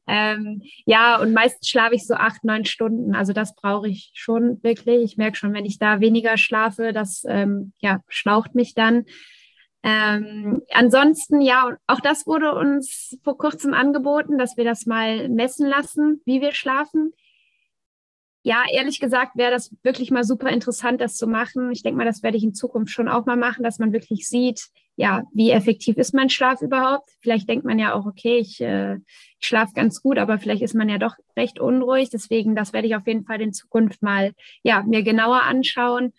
[0.06, 3.14] ähm, ja, und meistens schlafe ich so acht, neun Stunden.
[3.14, 5.02] Also das brauche ich schon wirklich.
[5.02, 9.06] Ich merke schon, wenn ich da weniger schlafe, das ähm, ja, schlaucht mich dann.
[9.82, 15.66] Ähm, ansonsten, ja, auch das wurde uns vor kurzem angeboten, dass wir das mal messen
[15.66, 17.14] lassen, wie wir schlafen
[18.48, 21.70] ja, ehrlich gesagt wäre das wirklich mal super interessant, das zu machen.
[21.70, 24.26] Ich denke mal, das werde ich in Zukunft schon auch mal machen, dass man wirklich
[24.26, 27.10] sieht, ja, wie effektiv ist mein Schlaf überhaupt.
[27.20, 30.74] Vielleicht denkt man ja auch, okay, ich, äh, ich schlafe ganz gut, aber vielleicht ist
[30.74, 32.08] man ja doch recht unruhig.
[32.08, 34.32] Deswegen, das werde ich auf jeden Fall in Zukunft mal,
[34.62, 36.14] ja, mir genauer anschauen.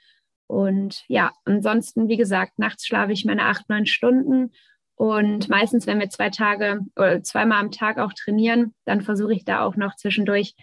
[0.46, 4.52] Und ja, ansonsten, wie gesagt, nachts schlafe ich meine acht, neun Stunden.
[4.94, 9.46] Und meistens, wenn wir zwei Tage oder zweimal am Tag auch trainieren, dann versuche ich
[9.46, 10.54] da auch noch zwischendurch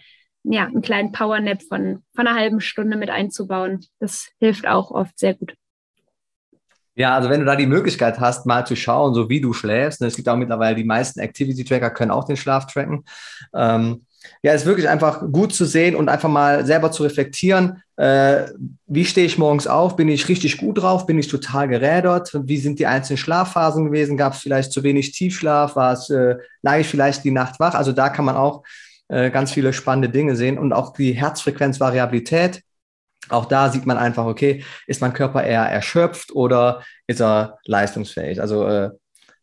[0.49, 3.85] ja, einen kleinen Powernap von, von einer halben Stunde mit einzubauen.
[3.99, 5.55] Das hilft auch oft sehr gut.
[6.95, 10.01] Ja, also wenn du da die Möglichkeit hast, mal zu schauen, so wie du schläfst,
[10.01, 13.05] ne, es gibt auch mittlerweile die meisten Activity-Tracker können auch den Schlaf tracken.
[13.53, 14.05] Ähm,
[14.41, 17.83] ja, ist wirklich einfach gut zu sehen und einfach mal selber zu reflektieren.
[17.97, 18.47] Äh,
[18.87, 19.95] wie stehe ich morgens auf?
[19.95, 21.05] Bin ich richtig gut drauf?
[21.05, 22.31] Bin ich total gerädert?
[22.33, 24.17] Wie sind die einzelnen Schlafphasen gewesen?
[24.17, 25.75] Gab es vielleicht zu wenig Tiefschlaf?
[25.75, 27.75] War es, äh, lag ich vielleicht die Nacht wach?
[27.75, 28.63] Also da kann man auch
[29.09, 32.61] äh, ganz viele spannende Dinge sehen und auch die Herzfrequenzvariabilität.
[33.29, 38.39] Auch da sieht man einfach, okay, ist mein Körper eher erschöpft oder ist er leistungsfähig?
[38.39, 38.91] Also äh,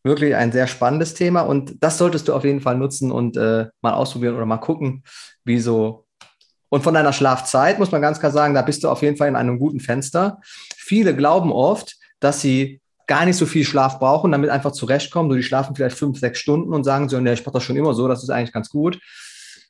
[0.03, 3.67] wirklich ein sehr spannendes Thema und das solltest du auf jeden Fall nutzen und äh,
[3.81, 5.03] mal ausprobieren oder mal gucken,
[5.43, 6.05] wie so.
[6.69, 9.27] Und von deiner Schlafzeit muss man ganz klar sagen, da bist du auf jeden Fall
[9.27, 10.39] in einem guten Fenster.
[10.75, 15.29] Viele glauben oft, dass sie gar nicht so viel Schlaf brauchen, damit einfach zurechtkommen.
[15.29, 17.75] So, die schlafen vielleicht fünf, sechs Stunden und sagen so, ne, ich mache das schon
[17.75, 18.99] immer so, das ist eigentlich ganz gut.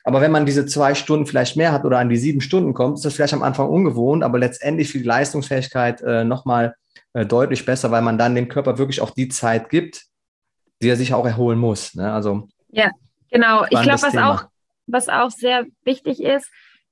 [0.05, 2.97] Aber wenn man diese zwei Stunden vielleicht mehr hat oder an die sieben Stunden kommt,
[2.97, 6.75] ist das vielleicht am Anfang ungewohnt, aber letztendlich für die Leistungsfähigkeit äh, nochmal
[7.13, 10.03] äh, deutlich besser, weil man dann dem Körper wirklich auch die Zeit gibt,
[10.81, 11.95] die er sich auch erholen muss.
[11.95, 12.13] Ne?
[12.13, 12.91] Also, ja,
[13.31, 13.63] genau.
[13.63, 14.43] Ich glaube, was auch,
[14.85, 16.51] was auch sehr wichtig ist,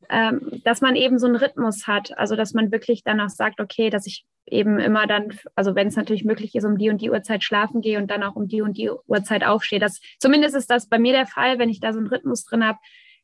[0.09, 2.17] ähm, dass man eben so einen Rhythmus hat.
[2.17, 5.95] Also, dass man wirklich danach sagt, okay, dass ich eben immer dann, also wenn es
[5.95, 8.61] natürlich möglich ist, um die und die Uhrzeit schlafen gehe und dann auch um die
[8.61, 9.79] und die Uhrzeit aufstehe.
[9.79, 12.65] Das, zumindest ist das bei mir der Fall, wenn ich da so einen Rhythmus drin
[12.65, 12.79] habe,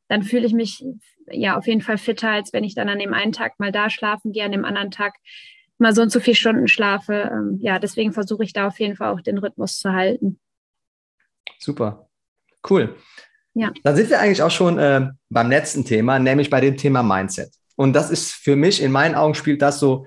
[0.09, 0.83] dann fühle ich mich
[1.31, 3.89] ja auf jeden Fall fitter, als wenn ich dann an dem einen Tag mal da
[3.89, 5.13] schlafen gehe, an dem anderen Tag
[5.77, 7.29] mal so und so viele Stunden schlafe.
[7.31, 10.39] Ähm, ja, deswegen versuche ich da auf jeden Fall auch den Rhythmus zu halten.
[11.59, 12.09] Super,
[12.69, 12.95] cool.
[13.53, 13.71] Ja.
[13.83, 17.51] Dann sind wir eigentlich auch schon äh, beim letzten Thema, nämlich bei dem Thema Mindset.
[17.75, 20.05] Und das ist für mich, in meinen Augen spielt das so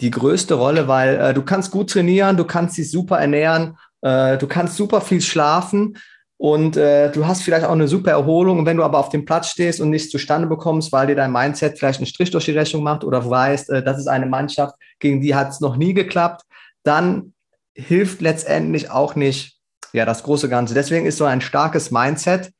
[0.00, 4.38] die größte Rolle, weil äh, du kannst gut trainieren, du kannst dich super ernähren, äh,
[4.38, 5.96] du kannst super viel schlafen,
[6.40, 8.60] und äh, du hast vielleicht auch eine super Erholung.
[8.60, 11.32] Und wenn du aber auf dem Platz stehst und nichts zustande bekommst, weil dir dein
[11.32, 14.74] Mindset vielleicht einen Strich durch die Rechnung macht oder weißt, äh, das ist eine Mannschaft,
[15.00, 16.46] gegen die hat es noch nie geklappt,
[16.82, 17.34] dann
[17.74, 19.58] hilft letztendlich auch nicht
[19.92, 20.72] ja, das große Ganze.
[20.72, 22.50] Deswegen ist so ein starkes Mindset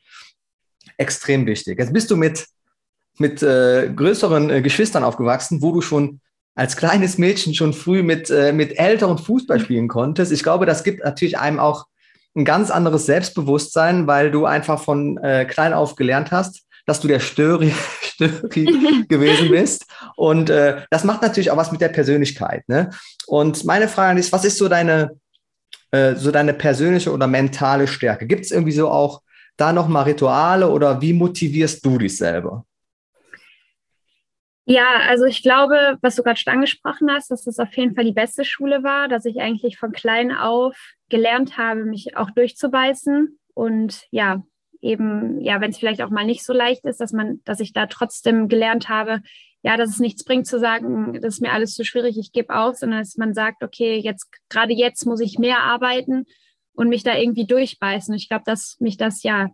[0.98, 1.78] extrem wichtig.
[1.78, 2.48] Jetzt bist du mit,
[3.16, 6.20] mit äh, größeren äh, Geschwistern aufgewachsen, wo du schon
[6.54, 10.32] als kleines Mädchen schon früh mit, äh, mit älteren Fußball spielen konntest.
[10.32, 11.86] Ich glaube, das gibt natürlich einem auch
[12.36, 17.08] ein ganz anderes Selbstbewusstsein, weil du einfach von äh, klein auf gelernt hast, dass du
[17.08, 17.72] der Störi
[18.18, 19.86] gewesen bist.
[20.16, 22.68] Und äh, das macht natürlich auch was mit der Persönlichkeit.
[22.68, 22.90] Ne?
[23.26, 25.10] Und meine Frage ist, was ist so deine,
[25.90, 28.26] äh, so deine persönliche oder mentale Stärke?
[28.26, 29.22] Gibt es irgendwie so auch
[29.56, 32.64] da nochmal Rituale oder wie motivierst du dich selber?
[34.66, 38.04] Ja, also ich glaube, was du gerade schon angesprochen hast, dass das auf jeden Fall
[38.04, 40.76] die beste Schule war, dass ich eigentlich von klein auf
[41.08, 44.42] gelernt habe, mich auch durchzubeißen und ja,
[44.80, 47.72] eben, ja, wenn es vielleicht auch mal nicht so leicht ist, dass man, dass ich
[47.72, 49.22] da trotzdem gelernt habe,
[49.62, 52.54] ja, dass es nichts bringt zu sagen, das ist mir alles zu schwierig, ich gebe
[52.54, 56.24] auf, sondern dass man sagt, okay, jetzt, gerade jetzt muss ich mehr arbeiten
[56.72, 58.14] und mich da irgendwie durchbeißen.
[58.14, 59.48] Ich glaube, dass mich das ja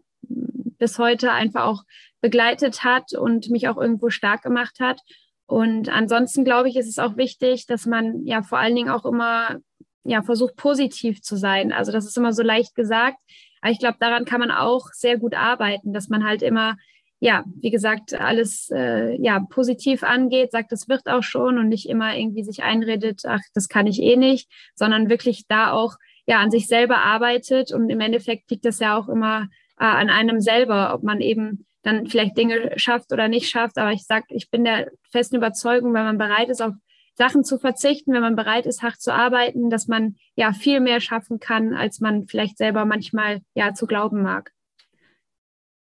[0.79, 1.83] bis heute einfach auch
[2.21, 5.01] begleitet hat und mich auch irgendwo stark gemacht hat.
[5.47, 9.05] Und ansonsten glaube ich, ist es auch wichtig, dass man ja vor allen Dingen auch
[9.05, 9.57] immer
[10.05, 11.73] ja versucht positiv zu sein.
[11.73, 13.19] Also das ist immer so leicht gesagt,
[13.61, 16.77] aber ich glaube, daran kann man auch sehr gut arbeiten, dass man halt immer
[17.19, 21.89] ja, wie gesagt, alles äh, ja positiv angeht, sagt, das wird auch schon und nicht
[21.89, 26.41] immer irgendwie sich einredet, ach, das kann ich eh nicht, sondern wirklich da auch ja
[26.41, 30.41] an sich selber arbeitet und im Endeffekt liegt das ja auch immer äh, an einem
[30.41, 33.79] selber, ob man eben dann vielleicht Dinge schafft oder nicht schafft.
[33.79, 36.73] Aber ich sage, ich bin der festen Überzeugung, wenn man bereit ist, auf
[37.17, 41.01] Sachen zu verzichten, wenn man bereit ist, hart zu arbeiten, dass man ja viel mehr
[41.01, 44.53] schaffen kann, als man vielleicht selber manchmal ja zu glauben mag.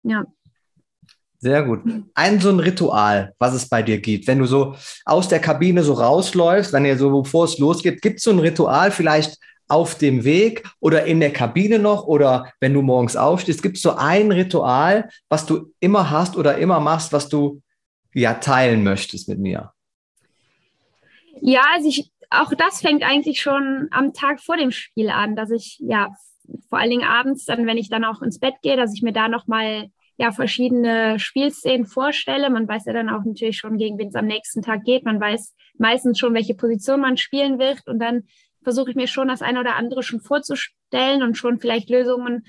[0.03, 0.25] Ja.
[1.39, 1.81] Sehr gut.
[2.15, 5.83] Ein so ein Ritual, was es bei dir gibt, wenn du so aus der Kabine
[5.83, 9.37] so rausläufst, wenn ihr so, bevor es losgeht, gibt es so ein Ritual, vielleicht
[9.69, 13.63] auf dem Weg oder in der Kabine noch oder wenn du morgens aufstehst?
[13.63, 17.61] Gibt es so ein Ritual, was du immer hast oder immer machst, was du
[18.13, 19.71] ja teilen möchtest mit mir?
[21.41, 25.51] Ja, also ich, auch das fängt eigentlich schon am Tag vor dem Spiel an, dass
[25.51, 26.13] ich ja
[26.67, 29.13] vor allen Dingen abends dann, wenn ich dann auch ins Bett gehe, dass ich mir
[29.13, 32.49] da nochmal ja verschiedene Spielszenen vorstelle.
[32.49, 35.05] Man weiß ja dann auch natürlich schon, gegen wen es am nächsten Tag geht.
[35.05, 38.23] Man weiß meistens schon, welche Position man spielen wird und dann
[38.63, 42.45] versuche ich mir schon das eine oder andere schon vorzustellen und schon vielleicht Lösungen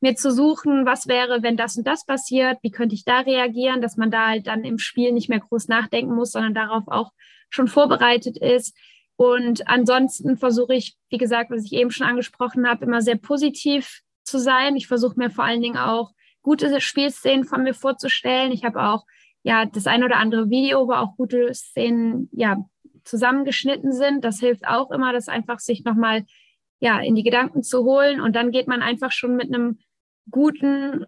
[0.00, 3.80] mir zu suchen, was wäre, wenn das und das passiert, wie könnte ich da reagieren,
[3.80, 7.10] dass man da halt dann im Spiel nicht mehr groß nachdenken muss, sondern darauf auch
[7.50, 8.76] schon vorbereitet ist.
[9.16, 14.02] Und ansonsten versuche ich, wie gesagt, was ich eben schon angesprochen habe, immer sehr positiv
[14.22, 14.76] zu sein.
[14.76, 18.52] Ich versuche mir vor allen Dingen auch gute Spielszenen von mir vorzustellen.
[18.52, 19.04] Ich habe auch
[19.42, 22.58] ja das ein oder andere Video, wo auch gute Szenen ja
[23.08, 24.24] zusammengeschnitten sind.
[24.24, 26.24] Das hilft auch immer, das einfach sich nochmal
[26.80, 28.20] ja, in die Gedanken zu holen.
[28.20, 29.78] Und dann geht man einfach schon mit einem
[30.30, 31.06] guten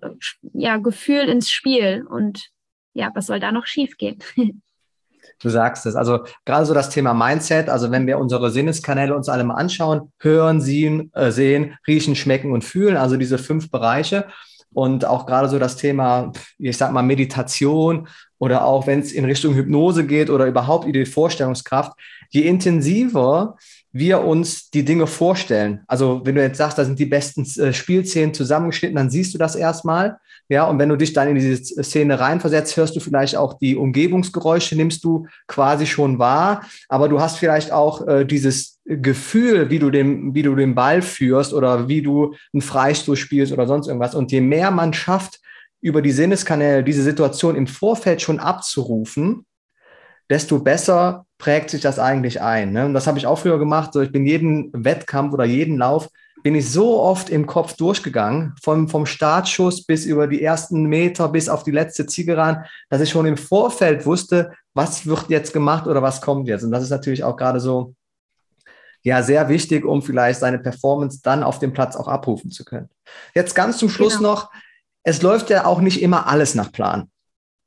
[0.53, 2.05] ja, Gefühl ins Spiel.
[2.09, 2.49] Und
[2.93, 4.19] ja, was soll da noch schiefgehen?
[5.43, 5.97] Du sagst es.
[5.97, 10.13] Also gerade so das Thema Mindset, also wenn wir unsere Sinneskanäle uns alle mal anschauen,
[10.19, 14.27] hören, sehen, äh, sehen, riechen, schmecken und fühlen, also diese fünf Bereiche.
[14.73, 18.09] Und auch gerade so das Thema, ich sag mal, Meditation
[18.41, 21.93] oder auch wenn es in Richtung Hypnose geht oder überhaupt die Vorstellungskraft,
[22.31, 23.57] je intensiver
[23.93, 25.81] wir uns die Dinge vorstellen.
[25.87, 29.39] Also wenn du jetzt sagst, da sind die besten äh, Spielszenen zusammengeschnitten, dann siehst du
[29.39, 30.19] das erstmal.
[30.49, 33.77] Ja, und wenn du dich dann in diese Szene reinversetzt, hörst du vielleicht auch die
[33.77, 36.65] Umgebungsgeräusche, nimmst du quasi schon wahr.
[36.89, 41.03] Aber du hast vielleicht auch äh, dieses Gefühl, wie du den, wie du den Ball
[41.03, 44.15] führst oder wie du einen Freistoß spielst oder sonst irgendwas.
[44.15, 45.41] Und je mehr man schafft,
[45.81, 49.47] über die Sinneskanäle diese Situation im Vorfeld schon abzurufen,
[50.29, 52.73] desto besser prägt sich das eigentlich ein.
[52.73, 52.87] Ne?
[52.87, 53.93] Und das habe ich auch früher gemacht.
[53.93, 56.09] So, ich bin jeden Wettkampf oder jeden Lauf
[56.43, 61.29] bin ich so oft im Kopf durchgegangen, vom, vom Startschuss bis über die ersten Meter
[61.29, 65.87] bis auf die letzte Zielgeraden, dass ich schon im Vorfeld wusste, was wird jetzt gemacht
[65.87, 66.63] oder was kommt jetzt.
[66.63, 67.95] Und das ist natürlich auch gerade so,
[69.03, 72.89] ja, sehr wichtig, um vielleicht seine Performance dann auf dem Platz auch abrufen zu können.
[73.35, 74.31] Jetzt ganz zum Schluss genau.
[74.33, 74.51] noch,
[75.03, 77.11] es läuft ja auch nicht immer alles nach Plan.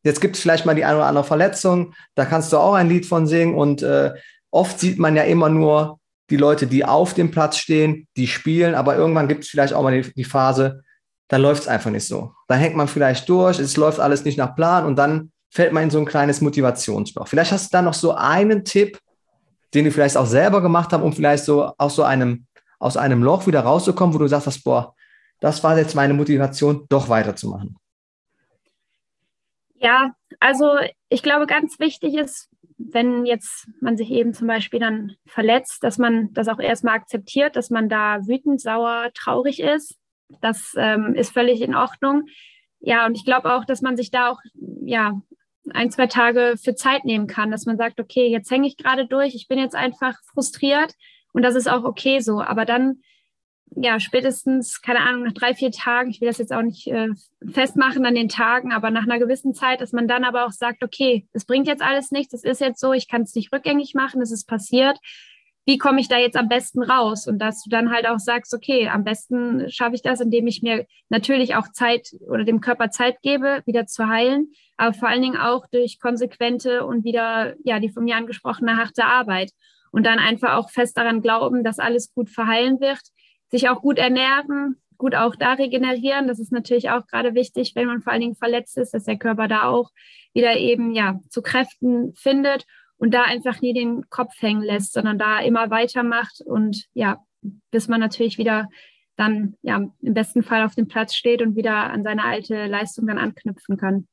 [0.03, 2.89] Jetzt gibt es vielleicht mal die eine oder andere Verletzung, da kannst du auch ein
[2.89, 4.13] Lied von singen und äh,
[4.51, 8.75] oft sieht man ja immer nur die Leute, die auf dem Platz stehen, die spielen,
[8.75, 10.83] aber irgendwann gibt es vielleicht auch mal die, die Phase,
[11.29, 12.33] da läuft es einfach nicht so.
[12.47, 15.83] Da hängt man vielleicht durch, es läuft alles nicht nach Plan und dann fällt man
[15.83, 17.27] in so ein kleines Motivationsloch.
[17.27, 18.99] Vielleicht hast du da noch so einen Tipp,
[19.73, 22.45] den du vielleicht auch selber gemacht hast, um vielleicht so aus so einem,
[22.79, 24.93] aus einem Loch wieder rauszukommen, wo du sagst, boah,
[25.43, 27.75] das war jetzt meine Motivation, doch weiterzumachen.
[29.75, 30.77] Ja, also
[31.09, 35.97] ich glaube, ganz wichtig ist, wenn jetzt man sich eben zum Beispiel dann verletzt, dass
[35.97, 39.97] man das auch erstmal akzeptiert, dass man da wütend, sauer, traurig ist.
[40.39, 42.27] Das ähm, ist völlig in Ordnung.
[42.79, 44.39] Ja, und ich glaube auch, dass man sich da auch
[44.85, 45.21] ja
[45.71, 49.07] ein, zwei Tage für Zeit nehmen kann, dass man sagt, okay, jetzt hänge ich gerade
[49.07, 50.93] durch, ich bin jetzt einfach frustriert
[51.33, 52.41] und das ist auch okay so.
[52.41, 53.01] Aber dann
[53.75, 57.09] ja, spätestens, keine Ahnung, nach drei, vier Tagen, ich will das jetzt auch nicht äh,
[57.51, 60.83] festmachen an den Tagen, aber nach einer gewissen Zeit, dass man dann aber auch sagt,
[60.83, 63.93] okay, es bringt jetzt alles nichts, es ist jetzt so, ich kann es nicht rückgängig
[63.95, 64.97] machen, es ist passiert.
[65.65, 67.25] Wie komme ich da jetzt am besten raus?
[67.25, 70.61] Und dass du dann halt auch sagst, okay, am besten schaffe ich das, indem ich
[70.61, 75.21] mir natürlich auch Zeit oder dem Körper Zeit gebe, wieder zu heilen, aber vor allen
[75.21, 79.51] Dingen auch durch konsequente und wieder, ja, die von mir angesprochene harte Arbeit.
[79.91, 82.99] Und dann einfach auch fest daran glauben, dass alles gut verheilen wird
[83.53, 86.27] sich auch gut ernähren, gut auch da regenerieren.
[86.27, 89.17] Das ist natürlich auch gerade wichtig, wenn man vor allen Dingen verletzt ist, dass der
[89.17, 89.91] Körper da auch
[90.33, 92.65] wieder eben ja zu Kräften findet
[92.97, 97.19] und da einfach nie den Kopf hängen lässt, sondern da immer weitermacht und ja,
[97.69, 98.69] bis man natürlich wieder
[99.17, 103.05] dann ja im besten Fall auf dem Platz steht und wieder an seine alte Leistung
[103.05, 104.07] dann anknüpfen kann.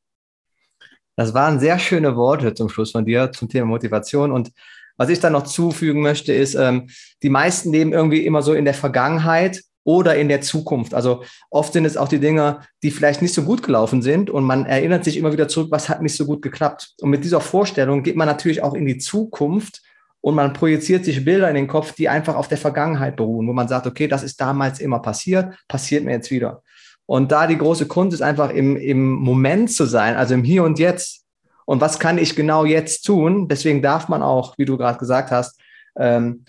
[1.16, 4.52] Das waren sehr schöne Worte zum Schluss von dir zum Thema Motivation und
[5.00, 6.90] was ich dann noch zufügen möchte, ist, ähm,
[7.22, 10.92] die meisten leben irgendwie immer so in der Vergangenheit oder in der Zukunft.
[10.92, 14.44] Also oft sind es auch die Dinge, die vielleicht nicht so gut gelaufen sind und
[14.44, 16.96] man erinnert sich immer wieder zurück, was hat nicht so gut geklappt.
[17.00, 19.80] Und mit dieser Vorstellung geht man natürlich auch in die Zukunft
[20.20, 23.54] und man projiziert sich Bilder in den Kopf, die einfach auf der Vergangenheit beruhen, wo
[23.54, 26.62] man sagt, okay, das ist damals immer passiert, passiert mir jetzt wieder.
[27.06, 30.62] Und da die große Kunst ist einfach im, im Moment zu sein, also im Hier
[30.62, 31.24] und Jetzt
[31.70, 33.46] und was kann ich genau jetzt tun?
[33.46, 35.56] Deswegen darf man auch, wie du gerade gesagt hast,
[35.96, 36.44] ähm,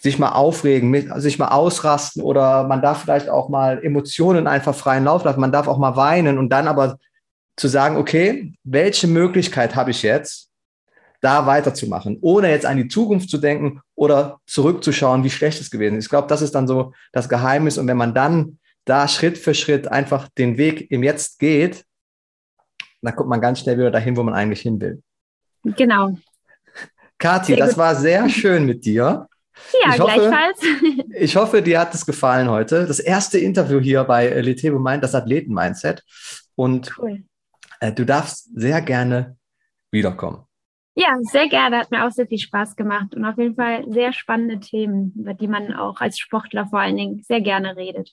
[0.00, 5.04] sich mal aufregen, sich mal ausrasten oder man darf vielleicht auch mal Emotionen einfach freien
[5.04, 5.40] Lauf lassen.
[5.40, 6.96] Man darf auch mal weinen und dann aber
[7.54, 10.48] zu sagen, okay, welche Möglichkeit habe ich jetzt,
[11.20, 15.98] da weiterzumachen, ohne jetzt an die Zukunft zu denken oder zurückzuschauen, wie schlecht es gewesen
[15.98, 16.06] ist.
[16.06, 17.76] Ich glaube, das ist dann so das Geheimnis.
[17.76, 21.84] Und wenn man dann da Schritt für Schritt einfach den Weg im Jetzt geht,
[23.02, 25.02] dann kommt man ganz schnell wieder dahin, wo man eigentlich hin will.
[25.64, 26.16] Genau.
[27.18, 29.28] Kathi, das war sehr schön mit dir.
[29.84, 30.60] Ja, ich hoffe, gleichfalls.
[31.14, 32.86] Ich hoffe, dir hat es gefallen heute.
[32.86, 36.02] Das erste Interview hier bei Letebo Mind, das Athleten-Mindset.
[36.56, 37.22] Und cool.
[37.80, 39.36] äh, du darfst sehr gerne
[39.90, 40.46] wiederkommen.
[40.94, 41.78] Ja, sehr gerne.
[41.78, 45.34] Hat mir auch sehr viel Spaß gemacht und auf jeden Fall sehr spannende Themen, über
[45.34, 48.10] die man auch als Sportler vor allen Dingen sehr gerne redet.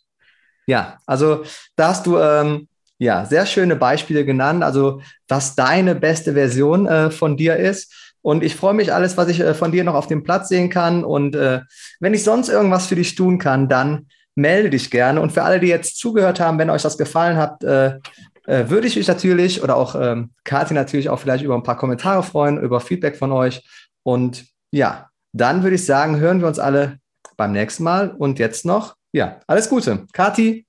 [0.66, 1.44] Ja, also
[1.76, 2.68] da hast du ähm,
[3.00, 7.94] ja, sehr schöne Beispiele genannt, also was deine beste Version äh, von dir ist.
[8.22, 10.70] Und ich freue mich alles, was ich äh, von dir noch auf dem Platz sehen
[10.70, 11.04] kann.
[11.04, 11.62] Und äh,
[12.02, 15.22] wenn ich sonst irgendwas für dich tun kann, dann melde dich gerne.
[15.22, 17.98] Und für alle, die jetzt zugehört haben, wenn euch das gefallen hat, äh,
[18.46, 21.78] äh, würde ich mich natürlich oder auch ähm, Kathi natürlich auch vielleicht über ein paar
[21.78, 23.64] Kommentare freuen, über Feedback von euch.
[24.04, 27.00] Und ja, dann würde ich sagen, hören wir uns alle
[27.38, 28.10] beim nächsten Mal.
[28.10, 30.06] Und jetzt noch, ja, alles Gute.
[30.12, 30.66] Kathi,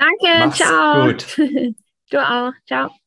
[0.00, 1.06] Danke, Mach's ciao.
[1.06, 1.36] Gut.
[2.10, 2.99] Du auch, ciao.